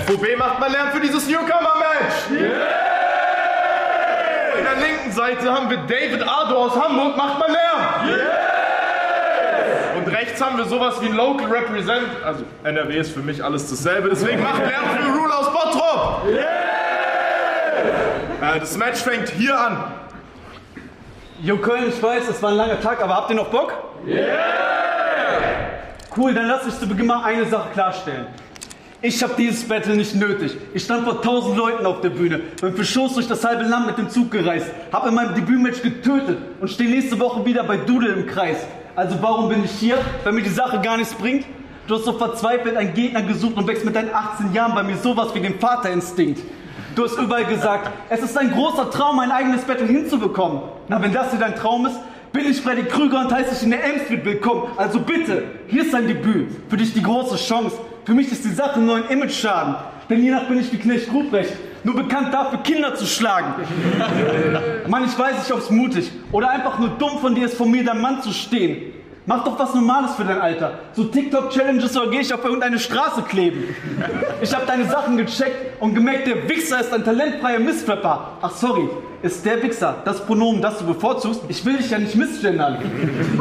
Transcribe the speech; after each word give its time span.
FOB 0.00 0.36
macht 0.36 0.58
mal 0.60 0.70
Lärm 0.70 0.90
für 0.92 1.00
dieses 1.00 1.26
Newcomer-Match! 1.28 2.30
Yeah! 2.30 2.50
In 4.58 4.64
der 4.64 4.76
linken 4.76 5.12
Seite 5.12 5.52
haben 5.52 5.68
wir 5.70 5.78
David 5.78 6.22
Ardo 6.26 6.64
aus 6.64 6.80
Hamburg, 6.80 7.16
macht 7.16 7.38
mal 7.38 7.50
Lärm! 7.50 8.08
Yeah! 8.08 8.16
Und 9.96 10.08
rechts 10.08 10.40
haben 10.42 10.58
wir 10.58 10.64
sowas 10.64 11.00
wie 11.00 11.06
ein 11.06 11.14
Local 11.14 11.46
Represent, 11.46 12.08
also 12.24 12.44
NRW 12.64 12.98
ist 12.98 13.12
für 13.12 13.20
mich 13.20 13.42
alles 13.42 13.70
dasselbe, 13.70 14.08
deswegen 14.08 14.42
macht 14.42 14.58
Lärm 14.58 14.84
für 14.96 15.04
Rule 15.12 15.32
aus 15.34 15.52
Bottrop! 15.52 16.24
Yeah! 16.28 16.48
Äh, 18.56 18.60
das 18.60 18.76
Match 18.76 19.00
fängt 19.00 19.28
hier 19.30 19.58
an. 19.58 19.84
Jo 21.40 21.56
Köln, 21.58 21.88
ich 21.88 22.02
weiß, 22.02 22.28
es 22.28 22.42
war 22.42 22.50
ein 22.50 22.56
langer 22.56 22.80
Tag, 22.80 23.02
aber 23.02 23.16
habt 23.16 23.30
ihr 23.30 23.36
noch 23.36 23.48
Bock? 23.48 23.72
Cool, 26.16 26.32
dann 26.32 26.46
lass 26.46 26.64
mich 26.64 26.78
zu 26.78 26.88
Beginn 26.88 27.06
mal 27.06 27.24
eine 27.24 27.44
Sache 27.44 27.70
klarstellen. 27.72 28.26
Ich 29.06 29.22
habe 29.22 29.34
dieses 29.36 29.68
Battle 29.68 29.96
nicht 29.96 30.14
nötig. 30.14 30.56
Ich 30.72 30.82
stand 30.82 31.04
vor 31.04 31.20
tausend 31.20 31.58
Leuten 31.58 31.84
auf 31.84 32.00
der 32.00 32.08
Bühne, 32.08 32.38
bin 32.62 32.74
für 32.74 32.86
Shows 32.86 33.12
durch 33.12 33.28
das 33.28 33.44
halbe 33.44 33.64
Land 33.64 33.86
mit 33.86 33.98
dem 33.98 34.08
Zug 34.08 34.30
gereist, 34.30 34.70
habe 34.90 35.10
in 35.10 35.14
meinem 35.14 35.34
Debütmatch 35.34 35.82
getötet 35.82 36.38
und 36.58 36.70
stehe 36.70 36.88
nächste 36.88 37.20
Woche 37.20 37.44
wieder 37.44 37.64
bei 37.64 37.76
Doodle 37.76 38.14
im 38.14 38.26
Kreis. 38.26 38.56
Also 38.96 39.18
warum 39.20 39.50
bin 39.50 39.62
ich 39.62 39.72
hier, 39.72 39.98
wenn 40.24 40.34
mir 40.34 40.40
die 40.40 40.48
Sache 40.48 40.80
gar 40.80 40.96
nichts 40.96 41.12
bringt? 41.12 41.44
Du 41.86 41.96
hast 41.96 42.06
so 42.06 42.14
verzweifelt 42.14 42.78
einen 42.78 42.94
Gegner 42.94 43.20
gesucht 43.20 43.58
und 43.58 43.66
wächst 43.66 43.84
mit 43.84 43.94
deinen 43.94 44.08
18 44.08 44.54
Jahren 44.54 44.74
bei 44.74 44.82
mir 44.82 44.96
sowas 44.96 45.34
wie 45.34 45.40
den 45.40 45.60
Vaterinstinkt. 45.60 46.40
Du 46.94 47.04
hast 47.04 47.18
überall 47.18 47.44
gesagt, 47.44 47.90
es 48.08 48.22
ist 48.22 48.38
ein 48.38 48.52
großer 48.52 48.90
Traum, 48.90 49.18
ein 49.18 49.32
eigenes 49.32 49.64
Battle 49.64 49.86
hinzubekommen. 49.86 50.62
Na, 50.88 51.02
wenn 51.02 51.12
das 51.12 51.28
hier 51.28 51.40
dein 51.40 51.56
Traum 51.56 51.84
ist, 51.84 51.98
bin 52.32 52.50
ich 52.50 52.58
Freddy 52.58 52.84
Krüger 52.84 53.20
und 53.20 53.30
heiße 53.30 53.50
dich 53.50 53.64
in 53.64 53.70
der 53.70 53.84
Elm 53.84 54.00
willkommen. 54.24 54.62
Also 54.78 54.98
bitte, 54.98 55.44
hier 55.68 55.82
ist 55.82 55.92
dein 55.92 56.08
Debüt. 56.08 56.48
Für 56.70 56.78
dich 56.78 56.94
die 56.94 57.02
große 57.02 57.36
Chance. 57.36 57.76
Für 58.04 58.12
mich 58.12 58.30
ist 58.30 58.44
die 58.44 58.52
Sache 58.52 58.80
nur 58.80 58.96
ein 58.96 59.08
Image-Schaden. 59.08 59.76
Denn 60.10 60.22
je 60.22 60.30
nach 60.30 60.44
bin 60.44 60.60
ich 60.60 60.70
wie 60.72 60.76
Knecht 60.76 61.12
Ruprecht. 61.12 61.52
Nur 61.84 61.96
bekannt 61.96 62.32
dafür, 62.32 62.58
Kinder 62.58 62.94
zu 62.94 63.06
schlagen. 63.06 63.54
Mann, 64.88 65.04
ich 65.04 65.18
weiß 65.18 65.38
nicht, 65.38 65.52
ob's 65.52 65.70
mutig 65.70 66.10
oder 66.32 66.50
einfach 66.50 66.78
nur 66.78 66.90
dumm 66.90 67.18
von 67.20 67.34
dir 67.34 67.46
ist, 67.46 67.56
vor 67.56 67.66
mir 67.66 67.84
dein 67.84 68.00
Mann 68.00 68.22
zu 68.22 68.32
stehen. 68.32 68.92
Mach 69.26 69.42
doch 69.44 69.58
was 69.58 69.74
Normales 69.74 70.14
für 70.14 70.24
dein 70.24 70.38
Alter. 70.38 70.78
So 70.92 71.04
TikTok-Challenges 71.04 71.96
oder 71.96 72.10
geh 72.10 72.20
ich 72.20 72.32
auf 72.34 72.44
irgendeine 72.44 72.78
Straße 72.78 73.22
kleben. 73.22 73.74
Ich 74.42 74.54
habe 74.54 74.66
deine 74.66 74.84
Sachen 74.84 75.16
gecheckt 75.16 75.80
und 75.80 75.94
gemerkt, 75.94 76.26
der 76.26 76.46
Wichser 76.46 76.80
ist 76.80 76.92
ein 76.92 77.04
talentfreier 77.04 77.58
Missflapper. 77.58 78.32
Ach 78.42 78.50
sorry, 78.50 78.86
ist 79.22 79.44
der 79.46 79.62
Wichser 79.62 79.96
das 80.04 80.24
Pronomen, 80.26 80.60
das 80.60 80.78
du 80.78 80.84
bevorzugst? 80.84 81.40
Ich 81.48 81.64
will 81.64 81.78
dich 81.78 81.90
ja 81.90 81.98
nicht 81.98 82.14
missgendern. 82.14 82.78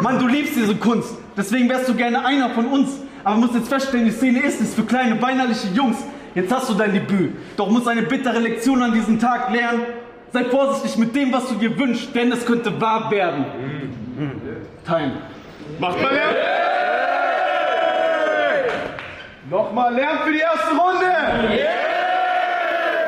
Mann, 0.01 0.19
du 0.19 0.27
liebst 0.27 0.55
diese 0.55 0.75
Kunst. 0.75 1.15
Deswegen 1.35 1.67
wärst 1.67 1.89
du 1.89 1.95
gerne 1.95 2.25
einer 2.25 2.49
von 2.51 2.67
uns. 2.67 2.91
Aber 3.23 3.37
musst 3.37 3.55
jetzt 3.55 3.69
feststellen, 3.69 4.05
die 4.05 4.11
Szene 4.11 4.41
ist 4.41 4.59
es 4.59 4.73
für 4.75 4.83
kleine 4.83 5.21
weinerliche 5.21 5.67
Jungs. 5.69 5.97
Jetzt 6.35 6.51
hast 6.51 6.69
du 6.69 6.73
dein 6.73 6.93
Debüt. 6.93 7.35
Doch 7.55 7.69
musst 7.69 7.87
eine 7.87 8.01
bittere 8.03 8.39
Lektion 8.39 8.81
an 8.81 8.91
diesem 8.91 9.19
Tag 9.19 9.53
lernen. 9.53 9.85
Sei 10.31 10.45
vorsichtig 10.45 10.97
mit 10.97 11.15
dem, 11.15 11.31
was 11.31 11.47
du 11.47 11.55
dir 11.55 11.77
wünschst, 11.77 12.13
denn 12.15 12.31
es 12.31 12.45
könnte 12.45 12.81
wahr 12.81 13.09
werden. 13.11 13.45
Time. 14.85 15.11
Macht 15.79 16.01
mal 16.01 16.13
Lärm! 16.13 16.35
Nochmal 19.49 19.93
Lärm 19.93 20.17
für 20.25 20.31
die 20.31 20.39
erste 20.39 20.69
Runde! 20.69 21.05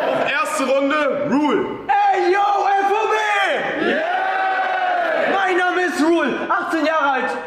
Auf 0.08 0.32
erste 0.32 0.64
Runde, 0.66 1.28
Rule. 1.32 1.66
Ey, 1.88 2.32
yo, 2.32 2.42
FOB! 2.90 3.14
Mein 5.34 5.58
Name 5.58 5.82
ist 5.82 6.04
Rule, 6.04 6.30
18 6.48 6.86
Jahre 6.86 7.12
alt. 7.12 7.38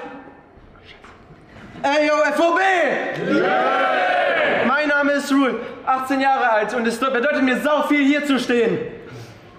Ey, 1.83 2.09
yo, 2.09 2.15
FOB! 2.35 2.59
Mein 4.67 4.89
Name 4.89 5.13
ist 5.13 5.31
Rule, 5.31 5.55
18 5.87 6.21
Jahre 6.21 6.51
alt 6.51 6.75
und 6.75 6.87
es 6.87 6.99
bedeutet 6.99 7.43
mir 7.43 7.61
sau 7.61 7.83
viel 7.83 8.05
hier 8.05 8.27
zu 8.27 8.39
stehen. 8.39 8.79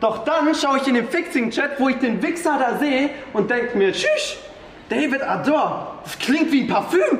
Doch 0.02 0.26
dann 0.26 0.54
schaue 0.54 0.80
ich 0.80 0.88
in 0.88 0.96
den 0.96 1.08
Fixing-Chat, 1.08 1.80
wo 1.80 1.90
ich 1.90 1.98
den 1.98 2.22
Wichser 2.22 2.58
da 2.60 2.78
sehe 2.78 3.10
und 3.32 3.50
denke 3.50 3.78
mir, 3.78 3.94
tschüss, 3.94 4.38
David 4.90 5.22
Ador, 5.24 6.00
das 6.04 6.20
klingt 6.20 6.52
wie 6.52 6.64
ein 6.64 6.68
Parfüm. 6.68 7.20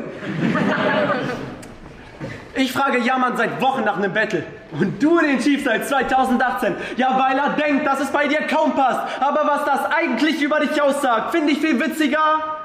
Ich 2.56 2.74
frage 2.74 3.00
Jammern 3.00 3.38
seit 3.38 3.62
Wochen 3.62 3.86
nach 3.86 3.98
einem 3.98 4.14
Battle. 4.14 4.44
Und 4.72 5.02
du 5.02 5.20
den 5.20 5.40
Chief 5.40 5.64
seit 5.64 5.88
2018. 5.88 6.76
Ja, 6.98 7.18
weil 7.18 7.38
er 7.38 7.52
denkt, 7.52 7.88
dass 7.88 8.02
es 8.02 8.10
bei 8.10 8.28
dir 8.28 8.42
kaum 8.48 8.74
passt. 8.76 9.00
Aber 9.22 9.48
was 9.48 9.66
das 9.66 9.92
eigentlich 9.92 10.42
über 10.42 10.60
dich 10.60 10.82
aussagt, 10.82 11.32
finde 11.32 11.54
ich 11.54 11.60
viel 11.60 11.80
witziger. 11.80 12.59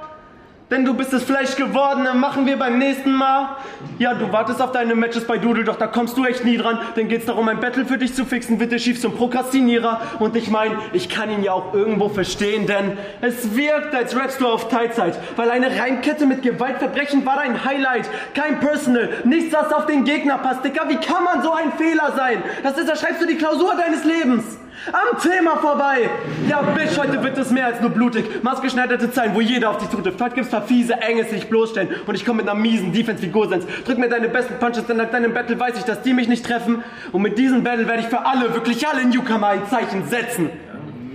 Denn 0.75 0.85
du 0.85 0.93
bist 0.93 1.13
es 1.13 1.23
Fleisch 1.23 1.55
geworden, 1.55 2.03
dann 2.03 2.19
machen 2.19 2.47
wir 2.47 2.59
beim 2.59 2.79
nächsten 2.79 3.13
Mal. 3.13 3.59
Ja, 4.01 4.13
du 4.13 4.33
wartest 4.33 4.61
auf 4.61 4.73
deine 4.73 4.97
Matches 4.97 5.25
bei 5.25 5.39
Doodle, 5.39 5.63
doch 5.63 5.77
da 5.77 5.87
kommst 5.87 6.17
du 6.17 6.25
echt 6.25 6.45
nie 6.45 6.57
dran. 6.57 6.81
Dann 6.97 7.07
geht's 7.07 7.27
darum, 7.27 7.49
ein 7.49 7.61
Battle 7.61 7.85
für 7.85 7.97
dich 7.97 8.13
zu 8.13 8.25
fixen, 8.25 8.59
wird 8.59 8.73
der 8.73 8.81
Chief 8.81 9.01
zum 9.01 9.15
Prokrastinierer. 9.15 10.01
Und 10.19 10.35
ich 10.35 10.51
meine, 10.51 10.77
ich 10.93 11.09
kann 11.09 11.31
ihn 11.31 11.45
ja 11.45 11.53
auch 11.53 11.75
irgendwo 11.75 12.09
verstehen, 12.09 12.67
denn 12.67 12.99
es 13.21 13.55
wirkt, 13.55 13.95
als 13.95 14.17
rappst 14.17 14.41
du 14.41 14.49
auf 14.49 14.69
Teilzeit. 14.69 15.17
Weil 15.37 15.49
eine 15.51 15.79
Reimkette 15.79 16.27
mit 16.27 16.43
Gewaltverbrechen 16.43 17.25
war 17.25 17.37
dein 17.37 17.65
Highlight. 17.65 18.11
Kein 18.35 18.59
Personal, 18.59 19.11
nichts, 19.23 19.55
was 19.55 19.73
auf 19.73 19.87
den 19.87 20.03
Gegner 20.03 20.39
passt. 20.39 20.65
Digga, 20.65 20.89
wie 20.89 20.97
kann 20.97 21.23
man 21.23 21.41
so 21.45 21.53
ein 21.53 21.71
Fehler 21.75 22.15
sein? 22.17 22.43
Das 22.65 22.77
ist, 22.77 22.89
da 22.89 22.97
schreibst 22.97 23.23
du 23.23 23.29
die 23.29 23.37
Klausur 23.37 23.77
deines 23.77 24.03
Lebens. 24.03 24.59
Am 24.93 25.19
Thema 25.19 25.57
vorbei! 25.57 26.11
Ja, 26.49 26.61
Bitch, 26.61 26.99
heute 26.99 27.23
wird 27.23 27.39
es 27.39 27.51
mehr 27.51 27.67
als 27.67 27.81
nur 27.81 27.91
blutig. 27.91 28.43
Maßgeschneiderte 28.43 29.11
Zeilen, 29.11 29.35
wo 29.35 29.41
jeder 29.41 29.71
auf 29.71 29.79
dich 29.79 29.89
zutrifft. 29.89 30.21
Heute 30.21 30.35
gibt's 30.35 30.51
verfiese, 30.51 30.95
enges 31.01 31.31
sich 31.31 31.49
bloßstellen. 31.49 31.89
Und 32.07 32.15
ich 32.15 32.27
komme 32.27 32.43
mit 32.43 32.51
einer 32.51 32.59
miesen 32.59 32.93
Defense 32.93 33.23
wie 33.23 33.29
Gosens. 33.29 33.65
Drück 33.87 33.97
mir 33.97 34.09
deine 34.09 34.29
besten 34.29 34.59
Punches, 34.59 34.85
denn 34.87 34.99
nach 34.99 35.11
deinem 35.11 35.33
Battle 35.33 35.59
weiß 35.59 35.79
ich, 35.79 35.85
dass 35.85 36.03
die 36.03 36.13
mich 36.13 36.29
nicht 36.29 36.45
treffen. 36.45 36.85
Und 37.13 37.23
mit 37.23 37.39
diesem 37.39 37.65
Battle 37.65 37.89
werde 37.89 38.03
ich 38.03 38.09
für 38.09 38.27
alle, 38.27 38.53
wirklich 38.53 38.87
alle 38.87 39.07
Newcomer 39.07 39.49
ein 39.49 39.67
Zeichen 39.71 40.07
setzen. 40.07 40.51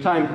Time. 0.02 0.30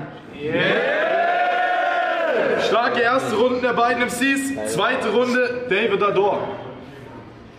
Starke 2.68 3.00
erste 3.00 3.34
Runde 3.34 3.60
der 3.60 3.72
beiden 3.72 4.04
MCs. 4.04 4.72
Zweite 4.72 5.08
Runde, 5.08 5.66
David 5.68 6.02
Ador. 6.02 6.48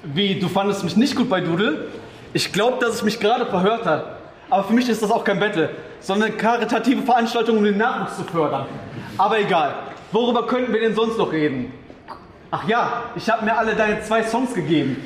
Wie, 0.03 0.39
du 0.39 0.47
fandest 0.47 0.83
mich 0.83 0.95
nicht 0.95 1.15
gut 1.15 1.29
bei 1.29 1.41
Doodle? 1.41 1.87
Ich 2.31 2.53
glaube, 2.53 2.77
dass 2.79 2.95
es 2.95 3.03
mich 3.03 3.19
gerade 3.19 3.45
verhört 3.45 3.85
hat. 3.85 4.14
Aber 4.49 4.63
für 4.63 4.73
mich 4.73 4.87
ist 4.89 5.01
das 5.01 5.11
auch 5.11 5.23
kein 5.23 5.39
Battle, 5.39 5.69
sondern 5.99 6.29
eine 6.29 6.37
karitative 6.37 7.01
Veranstaltung, 7.01 7.57
um 7.57 7.63
den 7.63 7.77
Nachwuchs 7.77 8.17
zu 8.17 8.23
fördern. 8.23 8.65
Aber 9.17 9.39
egal, 9.39 9.73
worüber 10.11 10.45
könnten 10.45 10.73
wir 10.73 10.81
denn 10.81 10.93
sonst 10.93 11.17
noch 11.17 11.31
reden? 11.31 11.73
Ach 12.51 12.67
ja, 12.67 13.03
ich 13.15 13.29
habe 13.29 13.43
mir 13.43 13.57
alle 13.57 13.75
deine 13.75 14.01
zwei 14.01 14.23
Songs 14.23 14.53
gegeben. 14.53 14.97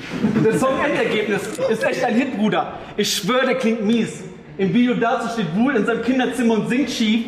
Das 0.44 0.60
Song-Endergebnis 0.60 1.58
ist 1.70 1.84
echt 1.84 2.04
ein 2.04 2.14
Hit, 2.14 2.38
Bruder. 2.38 2.74
Ich 2.98 3.14
schwöre, 3.14 3.46
der 3.46 3.56
klingt 3.56 3.84
mies. 3.84 4.24
Im 4.58 4.74
Video 4.74 4.94
dazu 4.94 5.30
steht 5.30 5.56
Wool 5.56 5.76
in 5.76 5.86
seinem 5.86 6.04
Kinderzimmer 6.04 6.56
und 6.56 6.70
singt 6.70 6.92
schief. 6.92 7.28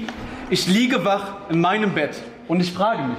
Ich 0.49 0.67
liege 0.67 1.03
wach 1.05 1.49
in 1.49 1.61
meinem 1.61 1.93
Bett 1.93 2.21
und 2.49 2.59
ich 2.59 2.73
frage 2.73 3.03
mich, 3.03 3.17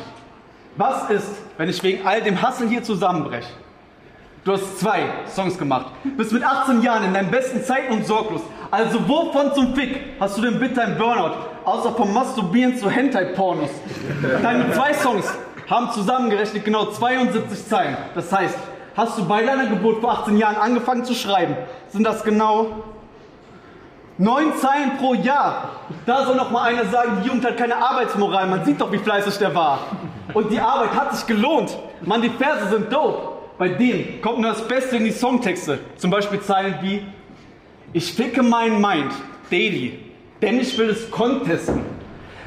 was 0.76 1.08
ist, 1.08 1.32
wenn 1.56 1.68
ich 1.68 1.82
wegen 1.82 2.06
all 2.06 2.20
dem 2.20 2.40
Hassel 2.40 2.68
hier 2.68 2.82
zusammenbreche? 2.82 3.48
Du 4.44 4.52
hast 4.52 4.80
zwei 4.80 5.04
Songs 5.28 5.56
gemacht. 5.56 5.86
Bist 6.16 6.32
mit 6.32 6.42
18 6.42 6.82
Jahren 6.82 7.04
in 7.04 7.14
deinen 7.14 7.30
besten 7.30 7.62
Zeiten 7.62 7.92
und 7.92 8.04
sorglos. 8.04 8.40
Also 8.72 9.08
wovon 9.08 9.54
zum 9.54 9.72
Fick 9.72 10.00
hast 10.18 10.36
du 10.36 10.42
denn 10.42 10.58
bitte 10.58 10.82
einen 10.82 10.98
Burnout? 10.98 11.36
Außer 11.64 11.92
vom 11.92 12.12
Masturbieren 12.12 12.76
zu 12.76 12.90
Hentai-Pornos. 12.90 13.70
Deine 14.42 14.72
zwei 14.72 14.94
Songs 14.94 15.32
haben 15.70 15.92
zusammengerechnet 15.92 16.64
genau 16.64 16.86
72 16.86 17.68
Zeilen. 17.68 17.96
Das 18.16 18.32
heißt, 18.32 18.58
hast 18.96 19.16
du 19.16 19.24
bei 19.26 19.44
deiner 19.44 19.66
Geburt 19.66 20.00
vor 20.00 20.10
18 20.10 20.36
Jahren 20.36 20.56
angefangen 20.56 21.04
zu 21.04 21.14
schreiben, 21.14 21.56
sind 21.90 22.02
das 22.02 22.24
genau 22.24 22.82
neun 24.18 24.56
Zeilen 24.56 24.96
pro 24.98 25.14
Jahr. 25.14 25.68
Da 26.04 26.26
soll 26.26 26.34
noch 26.34 26.50
mal 26.50 26.64
einer 26.64 26.86
sagen, 26.86 27.18
die 27.22 27.28
Jugend 27.28 27.44
hat 27.44 27.58
keine 27.58 27.76
Arbeitsmoral. 27.76 28.48
Man 28.48 28.64
sieht 28.64 28.80
doch, 28.80 28.90
wie 28.90 28.98
fleißig 28.98 29.38
der 29.38 29.54
war. 29.54 29.78
Und 30.34 30.50
die 30.50 30.58
Arbeit 30.58 30.94
hat 30.96 31.14
sich 31.14 31.28
gelohnt. 31.28 31.78
Mann, 32.00 32.22
die 32.22 32.30
Verse 32.30 32.68
sind 32.70 32.92
dope. 32.92 33.41
Bei 33.58 33.68
dem 33.68 34.20
kommt 34.22 34.40
nur 34.40 34.50
das 34.50 34.66
Beste 34.66 34.96
in 34.96 35.04
die 35.04 35.12
Songtexte. 35.12 35.78
Zum 35.96 36.10
Beispiel 36.10 36.40
Zeilen 36.40 36.74
wie 36.80 37.02
Ich 37.92 38.12
ficke 38.12 38.42
meinen 38.42 38.80
Mind 38.80 39.12
daily, 39.50 39.98
denn 40.40 40.58
ich 40.60 40.76
will 40.78 40.90
es 40.90 41.10
contesten. 41.10 41.82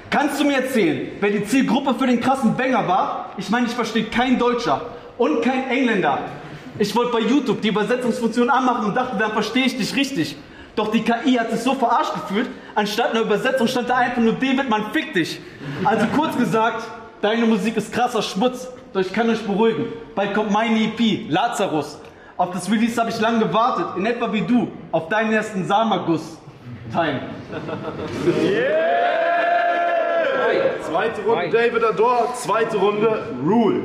Kannst 0.10 0.40
du 0.40 0.46
mir 0.46 0.58
erzählen, 0.58 1.10
wer 1.20 1.30
die 1.30 1.44
Zielgruppe 1.44 1.94
für 1.94 2.08
den 2.08 2.20
krassen 2.20 2.56
Banger 2.56 2.88
war? 2.88 3.34
Ich 3.38 3.50
meine, 3.50 3.68
ich 3.68 3.74
verstehe 3.74 4.06
kein 4.06 4.40
Deutscher 4.40 4.82
und 5.18 5.42
kein 5.42 5.70
Engländer. 5.70 6.20
Ich 6.78 6.96
wollte 6.96 7.12
bei 7.12 7.20
YouTube 7.20 7.62
die 7.62 7.70
Übersetzungsfunktion 7.70 8.50
anmachen 8.50 8.86
und 8.86 8.96
dachte, 8.96 9.18
dann 9.18 9.32
verstehe 9.32 9.66
ich 9.66 9.78
dich 9.78 9.96
richtig. 9.96 10.36
Doch 10.76 10.92
die 10.92 11.02
KI 11.02 11.36
hat 11.36 11.52
sich 11.52 11.62
so 11.62 11.74
verarscht 11.74 12.14
gefühlt, 12.14 12.50
anstatt 12.76 13.12
einer 13.12 13.22
Übersetzung 13.22 13.68
stand 13.68 13.90
da 13.90 13.96
einfach 13.96 14.22
nur 14.22 14.34
David, 14.34 14.70
man 14.70 14.92
fick 14.92 15.14
dich. 15.14 15.40
Also 15.86 16.06
kurz 16.16 16.36
gesagt, 16.38 16.86
deine 17.26 17.48
Musik 17.48 17.76
ist 17.76 17.92
krasser 17.92 18.22
Schmutz, 18.22 18.68
doch 18.94 19.02
ich 19.02 19.12
kann 19.12 19.28
euch 19.30 19.42
beruhigen. 19.42 19.88
Bald 20.14 20.36
kommt 20.36 20.52
meine 20.52 20.80
EP, 20.80 21.28
Lazarus. 21.28 22.00
Auf 22.38 22.52
das 22.52 22.70
Release 22.70 23.00
habe 23.00 23.10
ich 23.10 23.20
lange 23.20 23.40
gewartet, 23.40 23.98
in 23.98 24.06
etwa 24.06 24.32
wie 24.32 24.42
du, 24.42 24.68
auf 24.92 25.10
deinen 25.10 25.34
ersten 25.34 25.66
Samaguss. 25.66 26.38
Time. 26.92 27.20
Zweite 30.84 31.22
Runde, 31.22 31.50
David 31.50 31.84
Ador. 31.84 32.32
Zweite 32.36 32.78
Runde, 32.78 33.24
Rule. 33.44 33.82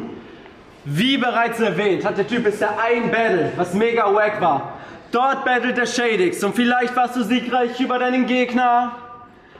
Wie 0.84 1.16
bereits 1.16 1.60
erwähnt, 1.60 2.04
hat 2.04 2.18
der 2.18 2.26
Typ 2.26 2.44
bisher 2.44 2.78
ein 2.78 3.10
Battle, 3.10 3.52
was 3.56 3.72
mega 3.72 4.14
wack 4.14 4.38
war. 4.40 4.74
Dort 5.12 5.46
battelt 5.46 5.78
der 5.78 5.86
Shadix 5.86 6.44
und 6.44 6.54
vielleicht 6.54 6.94
warst 6.94 7.16
du 7.16 7.22
siegreich 7.22 7.80
über 7.80 7.98
deinen 7.98 8.26
Gegner. 8.26 8.92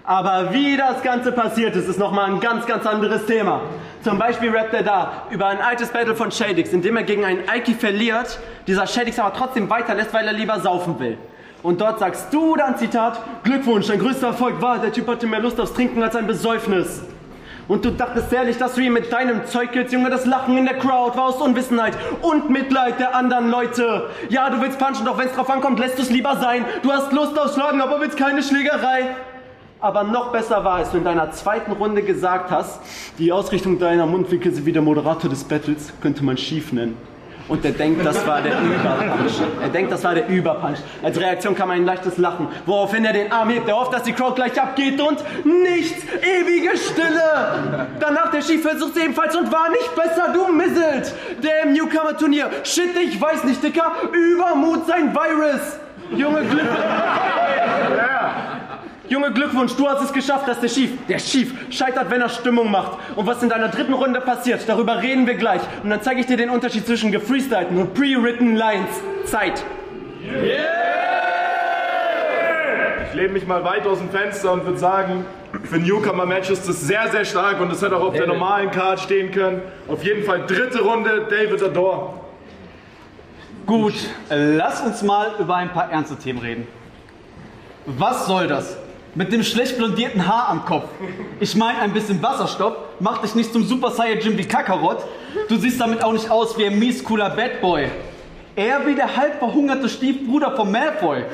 Aber 0.05 0.53
wie 0.53 0.77
das 0.77 1.03
Ganze 1.03 1.31
passiert 1.31 1.77
ist, 1.77 1.89
ist 1.89 1.99
nochmal 1.99 2.31
ein 2.31 2.41
ganz, 2.41 2.67
ganz 2.67 2.87
anderes 2.87 3.27
Thema. 3.27 3.61
Zum 4.03 4.19
Beispiel 4.19 4.51
rappt 4.51 4.73
er 4.73 4.83
da 4.83 5.25
über 5.31 5.47
ein 5.47 5.61
altes 5.61 5.91
Battle 5.91 6.15
von 6.15 6.31
Shadix, 6.31 6.73
in 6.73 6.81
dem 6.81 6.97
er 6.97 7.03
gegen 7.03 7.25
einen 7.25 7.49
Aiki 7.49 7.75
verliert, 7.75 8.39
dieser 8.67 8.87
Shadix 8.87 9.19
aber 9.19 9.35
trotzdem 9.35 9.69
weiterlässt, 9.69 10.15
weil 10.15 10.27
er 10.27 10.33
lieber 10.33 10.59
saufen 10.61 10.99
will. 10.99 11.19
Und 11.63 11.81
dort 11.81 11.99
sagst 11.99 12.33
du 12.33 12.57
dann, 12.57 12.79
Zitat, 12.79 13.21
Glückwunsch, 13.45 13.89
dein 13.89 13.99
größter 13.99 14.29
Erfolg 14.29 14.63
war, 14.63 14.79
der 14.79 14.93
Typ 14.93 15.07
hatte 15.07 15.27
mehr 15.27 15.41
Lust 15.41 15.61
aufs 15.61 15.75
Trinken 15.75 16.03
als 16.03 16.17
ein 16.17 16.27
Besäufnis. 16.27 17.03
Und 17.69 17.85
du 17.85 17.91
dachtest 17.91 18.33
ehrlich, 18.33 18.57
dass 18.57 18.75
du 18.75 18.81
ihm 18.81 18.95
mit 18.95 19.13
deinem 19.13 19.47
Zeug 19.47 19.71
killst, 19.71 19.93
Junge, 19.93 20.11
das 20.11 20.27
Lachen 20.27 20.57
in 20.57 20.65
der 20.65 20.79
Crowd 20.79 21.17
war 21.17 21.27
aus 21.27 21.41
Unwissenheit 21.41 21.93
und 22.23 22.51
Mitleid 22.51 22.99
der 22.99 23.15
anderen 23.15 23.49
Leute. 23.49 24.11
Ja, 24.29 24.51
du 24.51 24.61
willst 24.61 24.79
punchen, 24.79 25.05
doch 25.05 25.19
wenn's 25.19 25.35
drauf 25.35 25.49
ankommt, 25.49 25.79
lässt 25.79 25.97
du's 25.99 26.11
lieber 26.11 26.37
sein. 26.39 26.65
Du 26.83 26.91
hast 26.91 27.13
Lust 27.13 27.39
auf 27.39 27.55
Schlagen, 27.55 27.81
aber 27.81 28.01
willst 28.01 28.17
keine 28.17 28.43
Schlägerei. 28.43 29.15
Aber 29.83 30.05
noch 30.05 30.31
besser 30.31 30.63
war, 30.63 30.75
als 30.75 30.91
du 30.91 30.99
in 30.99 31.05
deiner 31.05 31.33
zweiten 31.33 31.73
Runde 31.73 32.03
gesagt 32.03 32.51
hast, 32.51 32.81
die 33.19 33.33
Ausrichtung 33.33 33.79
deiner 33.79 34.07
Mundwinkel 34.07 34.53
sind 34.53 34.67
wie 34.67 34.73
der 34.73 34.83
Moderator 34.83 35.31
des 35.31 35.45
Battles, 35.45 35.93
könnte 36.03 36.23
man 36.23 36.37
schief 36.37 36.73
nennen. 36.73 36.99
Und 37.49 37.65
er 37.65 37.73
denkt, 37.73 38.05
das 38.07 38.25
war 38.27 38.41
der 38.43 38.53
Überpunch. 38.61 39.33
Er 39.61 39.69
denkt, 39.71 39.91
das 39.91 40.05
war 40.05 40.15
der 40.15 40.29
Überpunch. 40.29 40.79
Als 41.03 41.19
Reaktion 41.19 41.57
kam 41.57 41.71
ein 41.71 41.85
leichtes 41.85 42.17
Lachen, 42.17 42.47
woraufhin 42.65 43.05
er 43.05 43.13
den 43.13 43.33
Arm 43.33 43.49
hebt. 43.49 43.69
Er 43.69 43.75
hofft, 43.75 43.93
dass 43.93 44.05
die 44.05 44.13
Crowd 44.13 44.37
gleich 44.37 44.61
abgeht 44.61 45.01
und 45.01 45.25
nichts. 45.45 46.05
Ewige 46.23 46.77
Stille. 46.77 47.89
Danach 47.99 48.31
der 48.31 48.43
Skiversuch 48.43 48.95
ebenfalls 49.03 49.35
und 49.35 49.51
war 49.51 49.69
nicht 49.71 49.97
besser, 49.97 50.33
du 50.33 50.53
Misselt. 50.53 51.13
Der 51.43 51.65
im 51.65 51.73
Newcomer-Turnier. 51.73 52.51
Shit, 52.63 52.97
ich 53.03 53.21
weiß 53.21 53.43
nicht, 53.43 53.61
Dicker. 53.65 53.95
Übermut 54.13 54.87
sein 54.87 55.13
Virus. 55.13 55.81
Junge 56.17 56.43
Glück. 56.43 56.69
Junge, 59.11 59.33
Glückwunsch, 59.33 59.75
du 59.75 59.89
hast 59.89 60.05
es 60.05 60.13
geschafft, 60.13 60.47
dass 60.47 60.61
der 60.61 60.69
Schief, 60.69 60.93
der 61.09 61.19
Schief, 61.19 61.53
scheitert, 61.69 62.09
wenn 62.11 62.21
er 62.21 62.29
Stimmung 62.29 62.71
macht. 62.71 62.93
Und 63.17 63.27
was 63.27 63.43
in 63.43 63.49
deiner 63.49 63.67
dritten 63.67 63.93
Runde 63.93 64.21
passiert, 64.21 64.69
darüber 64.69 65.03
reden 65.03 65.27
wir 65.27 65.35
gleich. 65.35 65.61
Und 65.83 65.91
dann 65.91 66.01
zeige 66.01 66.21
ich 66.21 66.27
dir 66.27 66.37
den 66.37 66.49
Unterschied 66.49 66.87
zwischen 66.87 67.11
gefreestylten 67.11 67.77
und 67.77 67.93
pre-written 67.93 68.55
Lines. 68.55 68.89
Zeit. 69.25 69.65
Ich 73.09 73.15
lehne 73.15 73.33
mich 73.33 73.49
mal 73.49 73.65
weit 73.65 73.85
aus 73.85 73.99
dem 73.99 74.11
Fenster 74.11 74.53
und 74.53 74.65
würde 74.65 74.79
sagen, 74.79 75.25
für 75.65 75.79
Newcomer-Match 75.79 76.49
ist 76.49 76.69
das 76.69 76.81
sehr, 76.81 77.09
sehr 77.09 77.25
stark 77.25 77.61
und 77.61 77.73
es 77.73 77.83
hätte 77.83 77.97
auch 77.97 78.05
auf 78.05 78.15
der 78.15 78.29
normalen 78.29 78.71
Card 78.71 79.01
stehen 79.01 79.33
können. 79.33 79.61
Auf 79.89 80.05
jeden 80.05 80.23
Fall 80.23 80.47
dritte 80.47 80.83
Runde, 80.83 81.27
David 81.29 81.61
Ador. 81.65 82.27
Gut, 83.67 83.95
lass 84.29 84.83
uns 84.83 85.03
mal 85.03 85.33
über 85.41 85.57
ein 85.57 85.71
paar 85.71 85.91
ernste 85.91 86.15
Themen 86.15 86.39
reden. 86.39 86.69
Was 87.87 88.27
soll 88.27 88.47
das? 88.47 88.77
Mit 89.15 89.33
dem 89.33 89.43
schlecht 89.43 89.77
blondierten 89.77 90.27
Haar 90.27 90.49
am 90.51 90.65
Kopf. 90.65 90.89
Ich 91.41 91.57
meine, 91.57 91.81
ein 91.81 91.93
bisschen 91.93 92.23
Wasserstoff 92.23 92.75
macht 93.01 93.25
dich 93.25 93.35
nicht 93.35 93.53
zum 93.53 93.65
Super 93.65 93.91
Saiyajin 93.91 94.39
wie 94.39 94.45
Kakarot. 94.45 94.99
Du 95.49 95.57
siehst 95.57 95.81
damit 95.81 96.05
auch 96.05 96.13
nicht 96.13 96.31
aus 96.31 96.57
wie 96.57 96.67
ein 96.67 96.79
mies 96.79 97.03
cooler 97.03 97.31
Bad 97.31 97.61
Boy. 97.61 97.89
Eher 98.55 98.87
wie 98.87 98.95
der 98.95 99.17
halb 99.17 99.39
verhungerte 99.39 99.89
Stiefbruder 99.89 100.55
von 100.55 100.71
Malfoy. 100.71 101.25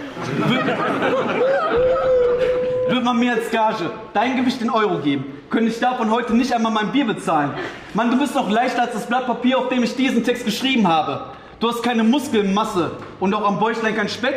Wird 2.88 3.04
man 3.04 3.18
mir 3.18 3.32
als 3.32 3.50
Gage 3.50 3.90
dein 4.14 4.36
Gewicht 4.36 4.62
in 4.62 4.70
Euro 4.70 4.98
geben, 4.98 5.24
könnte 5.50 5.70
ich 5.70 5.78
davon 5.78 6.10
heute 6.10 6.34
nicht 6.34 6.52
einmal 6.54 6.72
mein 6.72 6.92
Bier 6.92 7.06
bezahlen. 7.06 7.50
Mann, 7.94 8.10
du 8.10 8.18
bist 8.18 8.34
noch 8.34 8.48
leichter 8.50 8.82
als 8.82 8.92
das 8.92 9.06
Blatt 9.06 9.26
Papier, 9.26 9.58
auf 9.58 9.68
dem 9.68 9.82
ich 9.82 9.96
diesen 9.96 10.24
Text 10.24 10.44
geschrieben 10.44 10.86
habe. 10.86 11.26
Du 11.58 11.68
hast 11.68 11.82
keine 11.82 12.04
Muskelmasse 12.04 12.92
und 13.18 13.34
auch 13.34 13.46
am 13.46 13.58
Bäuchlein 13.58 13.96
kein 13.96 14.08
Speck. 14.08 14.36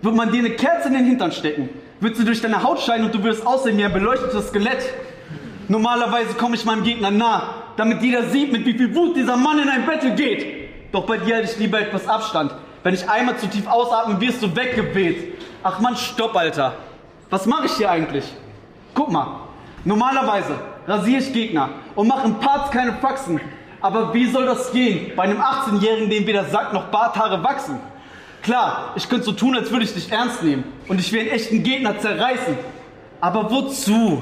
Wird 0.00 0.14
man 0.14 0.30
dir 0.30 0.40
eine 0.40 0.50
Kerze 0.50 0.88
in 0.88 0.94
den 0.94 1.04
Hintern 1.06 1.32
stecken, 1.32 1.70
wird 2.02 2.16
sie 2.16 2.24
durch 2.24 2.40
deine 2.40 2.62
Haut 2.62 2.80
scheinen 2.80 3.04
und 3.04 3.14
du 3.14 3.22
wirst 3.22 3.46
aussehen 3.46 3.78
wie 3.78 3.84
ein 3.84 3.92
beleuchtetes 3.92 4.48
Skelett. 4.48 4.82
Normalerweise 5.68 6.34
komme 6.34 6.56
ich 6.56 6.64
meinem 6.64 6.82
Gegner 6.82 7.12
nah, 7.12 7.54
damit 7.76 8.02
jeder 8.02 8.24
sieht, 8.24 8.52
mit 8.52 8.66
wie 8.66 8.72
viel 8.72 8.92
Wut 8.94 9.16
dieser 9.16 9.36
Mann 9.36 9.60
in 9.60 9.68
ein 9.68 9.86
Battle 9.86 10.14
geht. 10.14 10.92
Doch 10.92 11.06
bei 11.06 11.18
dir 11.18 11.36
halte 11.36 11.50
ich 11.50 11.58
lieber 11.58 11.80
etwas 11.80 12.08
Abstand. 12.08 12.52
Wenn 12.82 12.94
ich 12.94 13.08
einmal 13.08 13.38
zu 13.38 13.46
tief 13.46 13.68
ausatme, 13.68 14.20
wirst 14.20 14.42
du 14.42 14.54
weggeweht. 14.54 15.40
Ach 15.62 15.78
man, 15.78 15.96
stopp, 15.96 16.36
Alter. 16.36 16.74
Was 17.30 17.46
mache 17.46 17.66
ich 17.66 17.72
hier 17.72 17.90
eigentlich? 17.90 18.24
Guck 18.94 19.12
mal. 19.12 19.42
Normalerweise 19.84 20.56
rasiere 20.86 21.20
ich 21.20 21.32
Gegner 21.32 21.70
und 21.94 22.08
mache 22.08 22.26
in 22.26 22.34
Parts 22.40 22.72
keine 22.72 22.94
Faxen. 22.94 23.40
Aber 23.80 24.12
wie 24.12 24.26
soll 24.26 24.46
das 24.46 24.72
gehen 24.72 25.12
bei 25.14 25.22
einem 25.22 25.40
18-Jährigen, 25.40 26.10
dem 26.10 26.26
weder 26.26 26.44
Sack 26.46 26.72
noch 26.72 26.86
Barthaare 26.86 27.42
wachsen? 27.42 27.80
Klar, 28.42 28.92
ich 28.96 29.08
könnte 29.08 29.24
so 29.24 29.32
tun, 29.32 29.56
als 29.56 29.70
würde 29.70 29.84
ich 29.84 29.94
dich 29.94 30.10
ernst 30.10 30.42
nehmen 30.42 30.64
und 30.88 30.98
ich 30.98 31.12
will 31.12 31.20
einen 31.20 31.30
echten 31.30 31.62
Gegner 31.62 31.98
zerreißen. 31.98 32.58
Aber 33.20 33.48
wozu? 33.50 34.20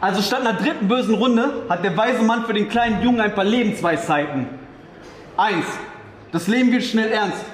Also 0.00 0.22
statt 0.22 0.42
einer 0.42 0.52
dritten 0.52 0.86
bösen 0.86 1.14
Runde 1.14 1.64
hat 1.68 1.82
der 1.82 1.96
weise 1.96 2.22
Mann 2.22 2.44
für 2.44 2.54
den 2.54 2.68
kleinen 2.68 3.02
Jungen 3.02 3.20
ein 3.20 3.34
paar 3.34 3.44
Lebensweisheiten. 3.44 4.46
Eins, 5.36 5.66
das 6.30 6.46
Leben 6.46 6.70
wird 6.70 6.84
schnell 6.84 7.10
ernst. 7.10 7.44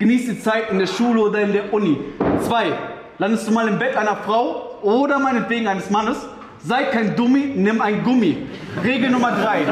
Genieß 0.00 0.26
die 0.26 0.40
Zeit 0.40 0.70
in 0.70 0.80
der 0.80 0.86
Schule 0.88 1.20
oder 1.20 1.40
in 1.42 1.52
der 1.52 1.72
Uni. 1.72 1.98
Zwei, 2.40 2.72
landest 3.18 3.46
du 3.46 3.52
mal 3.52 3.68
im 3.68 3.78
Bett 3.78 3.96
einer 3.96 4.16
Frau 4.16 4.78
oder 4.82 5.18
meinetwegen 5.20 5.68
eines 5.68 5.90
Mannes, 5.90 6.16
sei 6.64 6.84
kein 6.84 7.14
Dummi, 7.14 7.52
nimm 7.54 7.80
ein 7.80 8.02
Gummi. 8.02 8.46
Regel 8.82 9.10
Nummer 9.10 9.30
drei, 9.32 9.62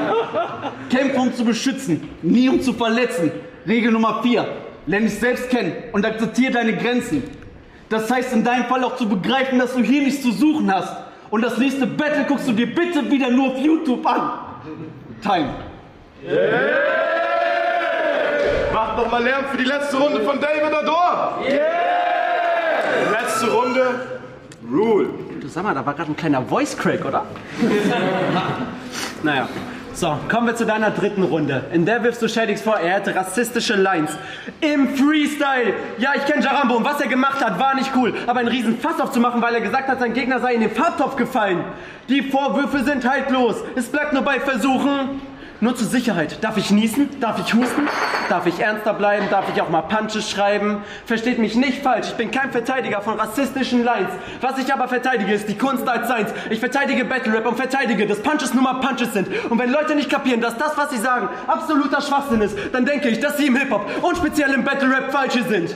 kämpfe 0.90 1.18
um 1.18 1.34
zu 1.34 1.44
beschützen, 1.44 2.10
nie 2.22 2.48
um 2.48 2.60
zu 2.60 2.74
verletzen. 2.74 3.32
Regel 3.66 3.90
Nummer 3.90 4.22
vier, 4.22 4.46
lerne 4.88 5.06
dich 5.06 5.18
selbst 5.18 5.50
kennen 5.50 5.72
und 5.92 6.04
akzeptiere 6.04 6.52
deine 6.52 6.76
Grenzen. 6.76 7.22
Das 7.90 8.10
heißt 8.10 8.32
in 8.32 8.42
deinem 8.42 8.64
Fall 8.64 8.82
auch 8.84 8.96
zu 8.96 9.08
begreifen, 9.08 9.58
dass 9.58 9.74
du 9.74 9.80
hier 9.80 10.02
nichts 10.02 10.22
zu 10.22 10.32
suchen 10.32 10.72
hast. 10.72 10.92
Und 11.30 11.42
das 11.42 11.58
nächste 11.58 11.86
Battle 11.86 12.24
guckst 12.26 12.48
du 12.48 12.52
dir 12.52 12.74
bitte 12.74 13.08
wieder 13.10 13.30
nur 13.30 13.48
auf 13.48 13.58
YouTube 13.58 14.04
an. 14.06 14.30
Time. 15.22 15.50
Macht 18.72 18.96
noch 18.96 19.10
mal 19.10 19.22
Lärm 19.22 19.44
für 19.50 19.58
die 19.58 19.64
letzte 19.64 19.96
Runde 19.98 20.20
von 20.22 20.40
David 20.40 20.74
Ador. 20.74 21.38
Yeah! 21.46 23.20
Letzte 23.20 23.50
Runde, 23.50 24.20
Rule. 24.70 25.08
Du 25.40 25.48
sag 25.48 25.64
mal, 25.64 25.74
da 25.74 25.84
war 25.84 25.94
gerade 25.94 26.10
ein 26.10 26.16
kleiner 26.16 26.42
Voice 26.42 26.76
Crack, 26.76 27.04
oder? 27.04 27.24
naja. 29.22 29.48
So, 29.98 30.16
kommen 30.30 30.46
wir 30.46 30.54
zu 30.54 30.64
deiner 30.64 30.92
dritten 30.92 31.24
Runde. 31.24 31.64
In 31.72 31.84
der 31.84 32.04
wirfst 32.04 32.22
du 32.22 32.28
Shadix 32.28 32.62
vor, 32.62 32.78
er 32.78 33.00
hätte 33.00 33.16
rassistische 33.16 33.74
Lines. 33.74 34.12
Im 34.60 34.94
Freestyle! 34.94 35.74
Ja, 35.98 36.12
ich 36.14 36.24
kenne 36.24 36.44
Jarambo 36.44 36.76
und 36.76 36.84
was 36.84 37.00
er 37.00 37.08
gemacht 37.08 37.44
hat, 37.44 37.58
war 37.58 37.74
nicht 37.74 37.90
cool. 37.96 38.14
Aber 38.28 38.38
einen 38.38 38.48
riesen 38.48 38.78
Fass 38.78 39.00
aufzumachen, 39.00 39.42
weil 39.42 39.56
er 39.56 39.60
gesagt 39.60 39.88
hat, 39.88 39.98
sein 39.98 40.12
Gegner 40.12 40.38
sei 40.38 40.54
in 40.54 40.60
den 40.60 40.70
Farbtopf 40.70 41.16
gefallen. 41.16 41.64
Die 42.08 42.22
Vorwürfe 42.22 42.84
sind 42.84 43.10
haltlos. 43.10 43.56
Es 43.74 43.88
bleibt 43.88 44.12
nur 44.12 44.22
bei 44.22 44.38
Versuchen. 44.38 45.20
Nur 45.60 45.74
zur 45.74 45.88
Sicherheit. 45.88 46.38
Darf 46.44 46.56
ich 46.56 46.70
niesen? 46.70 47.08
Darf 47.20 47.40
ich 47.40 47.52
husten? 47.52 47.88
Darf 48.28 48.46
ich 48.46 48.60
ernster 48.60 48.94
bleiben? 48.94 49.26
Darf 49.28 49.46
ich 49.52 49.60
auch 49.60 49.68
mal 49.68 49.82
Punches 49.82 50.30
schreiben? 50.30 50.82
Versteht 51.04 51.40
mich 51.40 51.56
nicht 51.56 51.82
falsch. 51.82 52.10
Ich 52.10 52.14
bin 52.14 52.30
kein 52.30 52.52
Verteidiger 52.52 53.00
von 53.00 53.18
rassistischen 53.18 53.82
Lines. 53.82 54.10
Was 54.40 54.56
ich 54.58 54.72
aber 54.72 54.86
verteidige, 54.86 55.32
ist 55.32 55.48
die 55.48 55.58
Kunst 55.58 55.88
als 55.88 56.06
Seins. 56.06 56.30
Ich 56.50 56.60
verteidige 56.60 57.04
Battle 57.04 57.32
Rap 57.34 57.46
und 57.46 57.56
verteidige, 57.56 58.06
dass 58.06 58.20
Punches 58.22 58.54
nur 58.54 58.62
mal 58.62 58.74
Punches 58.74 59.12
sind. 59.12 59.26
Und 59.50 59.58
wenn 59.58 59.72
Leute 59.72 59.96
nicht 59.96 60.08
kapieren, 60.08 60.40
dass 60.40 60.56
das, 60.56 60.76
was 60.76 60.90
sie 60.90 60.98
sagen, 60.98 61.28
absoluter 61.48 62.00
Schwachsinn 62.02 62.40
ist, 62.40 62.56
dann 62.72 62.84
denke 62.84 63.08
ich, 63.08 63.18
dass 63.18 63.36
sie 63.36 63.48
im 63.48 63.56
Hip-Hop 63.56 63.84
und 64.00 64.16
speziell 64.16 64.52
im 64.52 64.62
Battle 64.62 64.88
Rap 64.88 65.10
falsche 65.10 65.42
sind. 65.42 65.74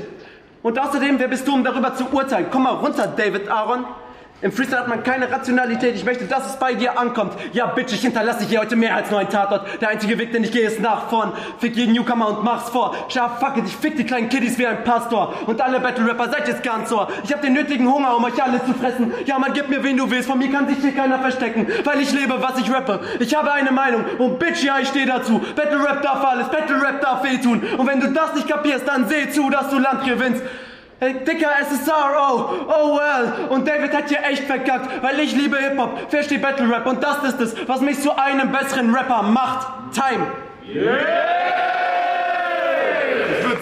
Und 0.62 0.78
außerdem, 0.78 1.18
wer 1.18 1.26
bist 1.26 1.48
du, 1.48 1.54
um 1.54 1.64
darüber 1.64 1.92
zu 1.96 2.06
urteilen? 2.12 2.46
Komm 2.52 2.62
mal 2.62 2.74
runter, 2.74 3.08
David 3.08 3.48
Aaron. 3.50 3.84
Im 4.42 4.50
Freestyle 4.50 4.80
hat 4.80 4.88
man 4.88 5.04
keine 5.04 5.30
Rationalität. 5.30 5.94
Ich 5.94 6.04
möchte, 6.04 6.24
dass 6.24 6.46
es 6.46 6.56
bei 6.56 6.74
dir 6.74 6.98
ankommt. 6.98 7.34
Ja, 7.52 7.66
Bitch, 7.66 7.92
ich 7.92 8.00
hinterlasse 8.00 8.44
hier 8.44 8.58
heute 8.58 8.74
mehr 8.74 8.96
als 8.96 9.08
nur 9.08 9.20
einen 9.20 9.30
Tatort. 9.30 9.80
Der 9.80 9.90
einzige 9.90 10.18
Weg, 10.18 10.32
den 10.32 10.42
ich 10.42 10.50
gehe, 10.50 10.66
ist 10.66 10.80
nach 10.80 11.08
vorn. 11.08 11.32
Fick 11.60 11.76
jeden 11.76 11.92
Newcomer 11.92 12.26
und 12.26 12.42
mach's 12.42 12.68
vor. 12.68 12.92
Ja, 13.10 13.28
fuck 13.28 13.56
it, 13.58 13.66
ich 13.66 13.76
fick 13.76 13.96
die 13.96 14.02
kleinen 14.04 14.28
Kiddies 14.28 14.58
wie 14.58 14.66
ein 14.66 14.82
Pastor. 14.82 15.32
Und 15.46 15.60
alle 15.60 15.78
Battle-Rapper, 15.78 16.28
seid 16.28 16.48
jetzt 16.48 16.64
ganz 16.64 16.90
ohr. 16.90 17.06
Ich 17.22 17.32
hab 17.32 17.40
den 17.40 17.52
nötigen 17.52 17.86
Hunger, 17.88 18.16
um 18.16 18.24
euch 18.24 18.42
alle 18.42 18.58
zu 18.64 18.74
fressen. 18.74 19.14
Ja, 19.26 19.38
man, 19.38 19.52
gib 19.52 19.68
mir, 19.68 19.84
wen 19.84 19.96
du 19.96 20.10
willst. 20.10 20.28
Von 20.28 20.38
mir 20.38 20.50
kann 20.50 20.66
sich 20.66 20.78
hier 20.78 20.92
keiner 20.92 21.20
verstecken. 21.20 21.68
Weil 21.84 22.00
ich 22.00 22.12
lebe, 22.12 22.42
was 22.42 22.58
ich 22.58 22.68
rappe. 22.68 22.98
Ich 23.20 23.36
habe 23.36 23.52
eine 23.52 23.70
Meinung. 23.70 24.04
Und 24.18 24.40
Bitch, 24.40 24.64
ja, 24.64 24.80
ich 24.80 24.88
stehe 24.88 25.06
dazu. 25.06 25.40
Battle-Rap 25.54 26.02
darf 26.02 26.24
alles. 26.24 26.48
Battle-Rap 26.48 27.00
darf 27.00 27.22
wehtun. 27.22 27.62
Und 27.78 27.86
wenn 27.86 28.00
du 28.00 28.08
das 28.08 28.34
nicht 28.34 28.48
kapierst, 28.48 28.88
dann 28.88 29.08
seh 29.08 29.30
zu, 29.30 29.50
dass 29.50 29.70
du 29.70 29.78
Land 29.78 30.04
gewinnst. 30.04 30.42
Hey, 31.02 31.14
Dicker 31.14 31.50
SSR, 31.58 32.14
oh, 32.16 32.50
oh 32.68 32.96
well. 32.96 33.48
Und 33.48 33.66
David 33.66 33.92
hat 33.92 34.08
hier 34.08 34.22
echt 34.22 34.44
verkackt, 34.44 35.02
weil 35.02 35.18
ich 35.18 35.34
liebe 35.34 35.58
Hip-Hop, 35.58 36.08
verstehe 36.08 36.38
Battle 36.38 36.72
Rap 36.72 36.86
und 36.86 37.02
das 37.02 37.24
ist 37.24 37.40
es, 37.40 37.68
was 37.68 37.80
mich 37.80 38.00
zu 38.00 38.16
einem 38.16 38.52
besseren 38.52 38.94
Rapper 38.94 39.24
macht. 39.24 39.66
Time. 39.92 40.28
Ich 40.64 40.76
würde 40.76 41.04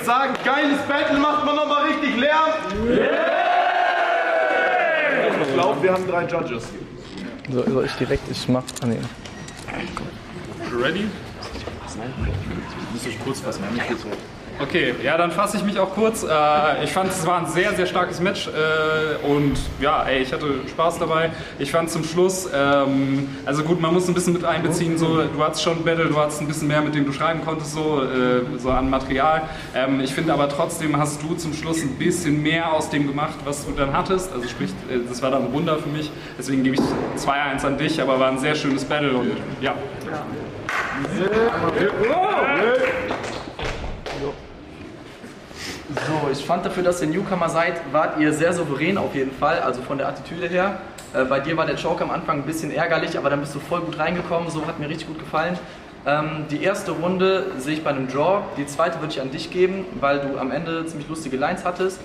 sagen, 0.04 0.34
geiles 0.44 0.80
Battle 0.86 1.16
macht 1.16 1.46
man 1.46 1.56
noch 1.56 1.66
mal 1.66 1.86
richtig 1.86 2.14
Lärm. 2.18 2.50
Ich 5.42 5.54
glaube, 5.54 5.82
wir 5.82 5.94
haben 5.94 6.06
drei 6.06 6.26
Judges. 6.26 6.68
So, 7.50 7.62
soll 7.62 7.86
ich 7.86 7.92
direkt, 7.92 8.30
ich 8.30 8.46
mach. 8.50 8.64
Ah, 8.82 8.86
nee. 8.86 8.98
You 10.70 10.78
ready? 10.78 11.08
Müsst 12.92 13.06
euch 13.06 13.18
kurz 13.24 13.40
fassen, 13.40 13.62
wir 13.62 13.70
haben 13.70 13.76
nicht 13.76 13.88
Zeit. 13.88 13.96
Okay, 14.58 14.94
ja, 15.02 15.16
dann 15.16 15.30
fasse 15.30 15.56
ich 15.56 15.64
mich 15.64 15.78
auch 15.78 15.94
kurz. 15.94 16.22
Äh, 16.22 16.84
ich 16.84 16.92
fand, 16.92 17.10
es 17.10 17.26
war 17.26 17.38
ein 17.38 17.46
sehr, 17.46 17.74
sehr 17.74 17.86
starkes 17.86 18.20
Match 18.20 18.48
äh, 18.48 19.26
und 19.26 19.58
ja, 19.80 20.04
ey, 20.04 20.22
ich 20.22 20.32
hatte 20.32 20.46
Spaß 20.68 20.98
dabei. 20.98 21.30
Ich 21.58 21.70
fand 21.70 21.90
zum 21.90 22.04
Schluss, 22.04 22.48
ähm, 22.54 23.28
also 23.46 23.62
gut, 23.62 23.80
man 23.80 23.94
muss 23.94 24.08
ein 24.08 24.14
bisschen 24.14 24.34
mit 24.34 24.44
einbeziehen, 24.44 24.98
so, 24.98 25.22
du 25.22 25.42
hattest 25.42 25.62
schon 25.62 25.82
Battle, 25.82 26.06
du 26.06 26.16
hattest 26.18 26.42
ein 26.42 26.46
bisschen 26.46 26.68
mehr, 26.68 26.82
mit 26.82 26.94
dem 26.94 27.06
du 27.06 27.12
schreiben 27.12 27.40
konntest, 27.44 27.72
so, 27.72 28.02
äh, 28.02 28.58
so 28.58 28.70
an 28.70 28.90
Material. 28.90 29.42
Ähm, 29.74 30.00
ich 30.00 30.12
finde 30.12 30.32
aber 30.32 30.48
trotzdem 30.48 30.96
hast 30.96 31.22
du 31.22 31.34
zum 31.34 31.54
Schluss 31.54 31.82
ein 31.82 31.96
bisschen 31.96 32.42
mehr 32.42 32.72
aus 32.72 32.90
dem 32.90 33.06
gemacht, 33.06 33.38
was 33.44 33.64
du 33.64 33.72
dann 33.72 33.94
hattest. 33.94 34.32
Also 34.32 34.46
sprich, 34.48 34.70
das 35.08 35.22
war 35.22 35.30
dann 35.30 35.46
ein 35.46 35.52
Wunder 35.52 35.78
für 35.78 35.88
mich. 35.88 36.10
Deswegen 36.38 36.62
gebe 36.62 36.76
ich 36.76 36.82
2-1 37.22 37.66
an 37.66 37.78
dich, 37.78 38.00
aber 38.00 38.20
war 38.20 38.30
ein 38.30 38.38
sehr 38.38 38.54
schönes 38.54 38.84
Battle 38.84 39.12
und 39.12 39.32
ja. 39.60 39.74
So, 45.94 46.30
ich 46.30 46.44
fand 46.44 46.64
dafür, 46.64 46.84
dass 46.84 47.02
ihr 47.02 47.08
Newcomer 47.08 47.48
seid, 47.48 47.80
wart 47.90 48.20
ihr 48.20 48.32
sehr 48.32 48.52
souverän 48.52 48.96
auf 48.96 49.12
jeden 49.12 49.32
Fall, 49.32 49.58
also 49.58 49.82
von 49.82 49.98
der 49.98 50.08
Attitüde 50.08 50.46
her. 50.46 50.78
Äh, 51.12 51.24
bei 51.24 51.40
dir 51.40 51.56
war 51.56 51.66
der 51.66 51.74
Choke 51.74 52.04
am 52.04 52.12
Anfang 52.12 52.38
ein 52.38 52.42
bisschen 52.44 52.70
ärgerlich, 52.70 53.18
aber 53.18 53.28
dann 53.28 53.40
bist 53.40 53.56
du 53.56 53.58
voll 53.58 53.80
gut 53.80 53.98
reingekommen, 53.98 54.50
so 54.50 54.64
hat 54.68 54.78
mir 54.78 54.88
richtig 54.88 55.08
gut 55.08 55.18
gefallen. 55.18 55.58
Ähm, 56.06 56.44
die 56.48 56.62
erste 56.62 56.92
Runde 56.92 57.46
sehe 57.58 57.74
ich 57.74 57.82
bei 57.82 57.90
einem 57.90 58.06
Draw, 58.06 58.42
die 58.56 58.66
zweite 58.66 59.00
würde 59.00 59.12
ich 59.12 59.20
an 59.20 59.32
dich 59.32 59.50
geben, 59.50 59.84
weil 59.98 60.20
du 60.20 60.38
am 60.38 60.52
Ende 60.52 60.86
ziemlich 60.86 61.08
lustige 61.08 61.36
Lines 61.36 61.64
hattest. 61.64 62.00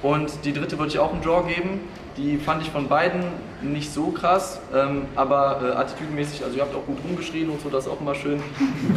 Und 0.00 0.44
die 0.44 0.52
dritte 0.52 0.78
würde 0.78 0.92
ich 0.92 1.00
auch 1.00 1.12
einen 1.12 1.22
Draw 1.22 1.42
geben. 1.42 1.80
Die 2.16 2.36
fand 2.38 2.62
ich 2.62 2.70
von 2.70 2.86
beiden 2.86 3.24
nicht 3.62 3.92
so 3.92 4.12
krass, 4.12 4.60
ähm, 4.72 5.06
aber 5.16 5.60
äh, 5.60 5.76
attitüdenmäßig, 5.76 6.44
also 6.44 6.56
ihr 6.56 6.62
habt 6.62 6.74
auch 6.76 6.86
gut 6.86 6.98
rumgeschrien 7.02 7.50
und 7.50 7.60
so, 7.60 7.68
das 7.68 7.86
ist 7.86 7.90
auch 7.90 8.00
immer 8.00 8.14
schön. 8.14 8.40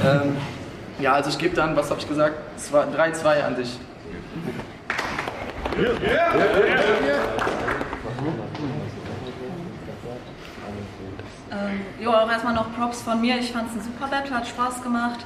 ähm, 0.05 0.37
ja, 0.99 1.13
also 1.13 1.31
ich 1.31 1.39
gebe 1.39 1.55
dann, 1.55 1.75
was 1.75 1.89
habe 1.89 1.99
ich 1.99 2.07
gesagt, 2.07 2.35
3-2 2.71 3.43
an 3.43 3.55
dich. 3.55 3.79
Ähm, 11.51 11.81
jo, 11.99 12.11
auch 12.11 12.29
erstmal 12.29 12.53
noch 12.53 12.73
Props 12.75 13.01
von 13.01 13.19
mir. 13.19 13.37
Ich 13.37 13.51
fand 13.51 13.69
es 13.69 13.75
ein 13.75 13.81
super 13.81 14.07
Battle, 14.07 14.35
hat 14.35 14.47
Spaß 14.47 14.83
gemacht. 14.83 15.25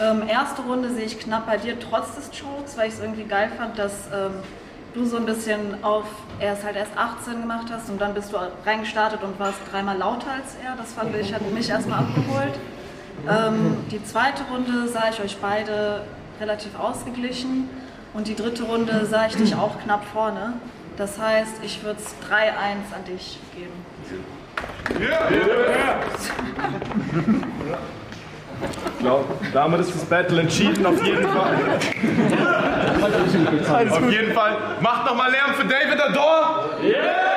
Ähm, 0.00 0.22
erste 0.28 0.62
Runde 0.62 0.90
sehe 0.90 1.04
ich 1.04 1.18
knapp 1.18 1.46
bei 1.46 1.56
dir, 1.56 1.78
trotz 1.78 2.14
des 2.14 2.30
Chokes, 2.30 2.76
weil 2.76 2.88
ich 2.88 2.94
es 2.94 3.00
irgendwie 3.00 3.24
geil 3.24 3.50
fand, 3.56 3.78
dass 3.78 4.06
ähm, 4.12 4.32
du 4.94 5.06
so 5.06 5.16
ein 5.16 5.26
bisschen 5.26 5.82
auf, 5.82 6.04
er 6.38 6.52
ist 6.52 6.64
halt 6.64 6.76
erst 6.76 6.96
18 6.96 7.40
gemacht 7.40 7.66
hast 7.70 7.88
und 7.88 8.00
dann 8.00 8.14
bist 8.14 8.32
du 8.32 8.36
reingestartet 8.64 9.22
und 9.22 9.38
warst 9.38 9.58
dreimal 9.70 9.96
lauter 9.96 10.32
als 10.32 10.56
er. 10.62 10.76
Das 10.76 10.92
fand 10.92 11.14
ich, 11.16 11.32
hat 11.32 11.42
mich 11.50 11.68
erstmal 11.68 12.00
abgeholt. 12.00 12.54
Ähm, 13.28 13.78
die 13.90 14.02
zweite 14.04 14.42
Runde 14.50 14.88
sah 14.88 15.10
ich 15.10 15.20
euch 15.20 15.38
beide 15.38 16.02
relativ 16.40 16.78
ausgeglichen 16.78 17.68
und 18.16 18.26
die 18.26 18.34
dritte 18.34 18.62
Runde 18.64 19.06
sah 19.06 19.26
ich 19.26 19.36
dich 19.36 19.54
auch 19.54 19.78
knapp 19.82 20.04
vorne. 20.12 20.54
Das 20.96 21.20
heißt, 21.20 21.56
ich 21.62 21.84
würde 21.84 22.00
es 22.00 22.14
3-1 22.28 22.94
an 22.94 23.04
dich 23.06 23.38
geben. 23.54 23.74
Ich 28.88 28.98
glaube, 29.00 29.26
damit 29.52 29.80
ist 29.80 29.94
das 29.94 30.04
Battle 30.06 30.40
entschieden, 30.40 30.86
auf 30.86 31.04
jeden 31.04 31.28
Fall. 31.28 31.58
auf 33.90 34.10
jeden 34.10 34.32
Fall. 34.32 34.56
Macht 34.80 35.04
nochmal 35.04 35.30
Lärm 35.30 35.52
für 35.54 35.66
David 35.66 36.00
Ador! 36.00 36.70
Der 36.82 37.35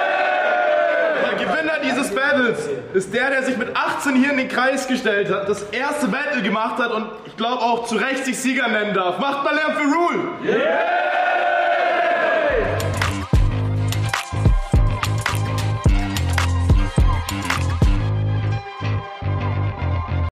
Dieses 1.83 2.13
Battles 2.13 2.69
ist 2.93 3.13
der, 3.13 3.29
der 3.29 3.43
sich 3.43 3.57
mit 3.57 3.75
18 3.75 4.15
hier 4.15 4.31
in 4.31 4.37
den 4.37 4.47
Kreis 4.47 4.87
gestellt 4.87 5.31
hat, 5.31 5.47
das 5.47 5.63
erste 5.71 6.07
Battle 6.07 6.41
gemacht 6.41 6.77
hat 6.77 6.91
und 6.91 7.07
ich 7.25 7.35
glaube 7.37 7.61
auch 7.61 7.85
zu 7.85 7.95
Recht 7.95 8.25
sich 8.25 8.37
Sieger 8.37 8.67
nennen 8.67 8.93
darf. 8.93 9.19
Macht 9.19 9.43
mal 9.43 9.55
Lärm 9.55 9.73
für 9.73 9.83
Rule! 9.83 10.59